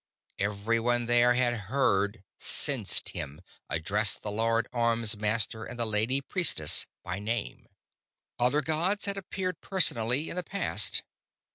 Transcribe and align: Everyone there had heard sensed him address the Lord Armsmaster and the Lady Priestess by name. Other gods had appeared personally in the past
Everyone 0.39 1.05
there 1.05 1.35
had 1.35 1.53
heard 1.69 2.23
sensed 2.39 3.09
him 3.09 3.39
address 3.69 4.15
the 4.15 4.31
Lord 4.31 4.67
Armsmaster 4.73 5.63
and 5.63 5.77
the 5.77 5.85
Lady 5.85 6.21
Priestess 6.21 6.87
by 7.03 7.19
name. 7.19 7.67
Other 8.39 8.63
gods 8.63 9.05
had 9.05 9.15
appeared 9.15 9.61
personally 9.61 10.27
in 10.27 10.35
the 10.37 10.41
past 10.43 11.03